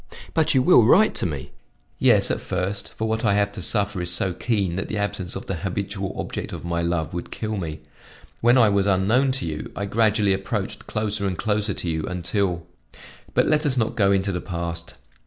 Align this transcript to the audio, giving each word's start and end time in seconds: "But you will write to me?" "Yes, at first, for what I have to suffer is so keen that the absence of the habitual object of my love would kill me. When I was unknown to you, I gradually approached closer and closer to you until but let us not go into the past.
"But 0.33 0.55
you 0.55 0.63
will 0.63 0.83
write 0.83 1.13
to 1.21 1.27
me?" 1.27 1.51
"Yes, 1.99 2.31
at 2.31 2.41
first, 2.41 2.91
for 2.95 3.07
what 3.07 3.23
I 3.23 3.35
have 3.35 3.51
to 3.51 3.61
suffer 3.61 4.01
is 4.01 4.09
so 4.11 4.33
keen 4.33 4.75
that 4.77 4.87
the 4.87 4.97
absence 4.97 5.35
of 5.35 5.45
the 5.45 5.57
habitual 5.57 6.15
object 6.17 6.51
of 6.53 6.65
my 6.65 6.81
love 6.81 7.13
would 7.13 7.29
kill 7.29 7.55
me. 7.55 7.81
When 8.39 8.57
I 8.57 8.67
was 8.67 8.87
unknown 8.87 9.31
to 9.33 9.45
you, 9.45 9.71
I 9.75 9.85
gradually 9.85 10.33
approached 10.33 10.87
closer 10.87 11.27
and 11.27 11.37
closer 11.37 11.75
to 11.75 11.87
you 11.87 12.03
until 12.07 12.65
but 13.35 13.45
let 13.47 13.63
us 13.63 13.77
not 13.77 13.95
go 13.95 14.11
into 14.11 14.31
the 14.31 14.41
past. 14.41 14.95